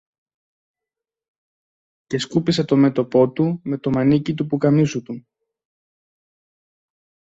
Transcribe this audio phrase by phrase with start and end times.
[2.07, 5.25] και σκούπισε το μέτωπο του με το μανίκι του ποκαμίσου του